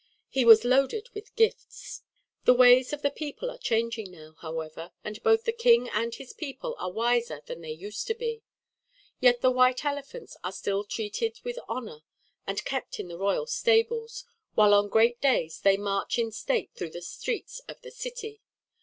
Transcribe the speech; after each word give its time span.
He 0.29 0.45
was 0.45 0.65
loaded 0.65 1.09
with 1.13 1.35
gifts. 1.35 2.01
The 2.45 2.55
ways 2.55 2.91
of 2.91 3.03
the 3.03 3.11
people 3.11 3.51
are 3.51 3.57
changing 3.59 4.09
now, 4.09 4.33
however, 4.41 4.89
and 5.03 5.21
both 5.21 5.43
the 5.43 5.51
king 5.51 5.89
and 5.89 6.15
his 6.15 6.33
people 6.33 6.75
are 6.79 6.91
wiser 6.91 7.41
than 7.45 7.61
they 7.61 7.69
used 7.73 8.07
to 8.07 8.15
be. 8.15 8.41
Yet 9.19 9.41
the 9.41 9.51
white 9.51 9.85
elephants 9.85 10.37
are 10.43 10.51
still 10.53 10.83
treated 10.85 11.39
with 11.43 11.59
honour, 11.69 11.99
and 12.47 12.65
kept 12.65 12.99
in 12.99 13.09
the 13.09 13.17
royal 13.19 13.45
stables, 13.45 14.25
while 14.55 14.73
on 14.73 14.89
great 14.89 15.21
days 15.21 15.59
they 15.59 15.77
march 15.77 16.17
in 16.17 16.31
state 16.31 16.71
through 16.73 16.89
the 16.89 17.03
streets 17.03 17.61
of 17.67 17.79
the 17.81 17.91
city. 17.91 18.41